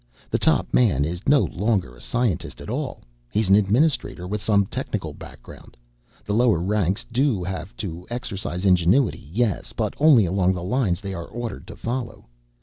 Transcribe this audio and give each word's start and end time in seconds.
The 0.31 0.39
top 0.39 0.65
man 0.73 1.05
is 1.05 1.21
no 1.27 1.41
longer 1.41 1.95
a 1.95 2.01
scientist 2.01 2.59
at 2.59 2.71
all 2.71 3.03
he's 3.29 3.49
an 3.49 3.55
administrator 3.55 4.25
with 4.25 4.41
some 4.41 4.65
technical 4.65 5.13
background. 5.13 5.77
The 6.25 6.33
lower 6.33 6.57
ranks 6.57 7.05
do 7.11 7.43
have 7.43 7.77
to 7.77 8.07
exercise 8.09 8.65
ingenuity, 8.65 9.29
yes, 9.31 9.73
but 9.73 9.93
only 9.99 10.25
along 10.25 10.53
the 10.53 10.63
lines 10.63 11.01
they 11.01 11.13
are 11.13 11.27
ordered 11.27 11.67
to 11.67 11.75
follow. 11.75 12.25